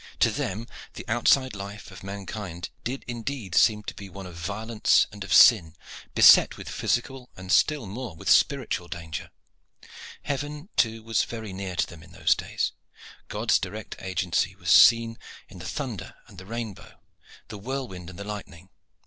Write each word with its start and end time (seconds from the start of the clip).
To 0.21 0.31
them 0.31 0.65
the 0.95 1.05
outside 1.07 1.55
life 1.55 1.91
of 1.91 2.01
mankind 2.01 2.71
did 2.83 3.05
indeed 3.07 3.53
seem 3.53 3.83
to 3.83 3.93
be 3.93 4.09
one 4.09 4.25
of 4.25 4.35
violence 4.35 5.05
and 5.11 5.23
of 5.23 5.31
sin, 5.31 5.75
beset 6.15 6.57
with 6.57 6.67
physical 6.69 7.29
and 7.37 7.51
still 7.51 7.85
more 7.85 8.15
with 8.15 8.27
spiritual 8.27 8.87
danger. 8.87 9.29
Heaven, 10.23 10.69
too, 10.75 11.03
was 11.03 11.23
very 11.25 11.53
near 11.53 11.75
to 11.75 11.85
them 11.85 12.01
in 12.01 12.13
those 12.13 12.33
days. 12.33 12.71
God's 13.27 13.59
direct 13.59 13.95
agency 13.99 14.55
was 14.55 14.69
to 14.73 14.79
be 14.79 14.85
seen 14.85 15.19
in 15.49 15.59
the 15.59 15.67
thunder 15.69 16.15
and 16.25 16.39
the 16.39 16.47
rainbow, 16.47 16.99
the 17.49 17.59
whirlwind 17.59 18.09
and 18.09 18.17
the 18.17 18.23
lightning. 18.23 18.69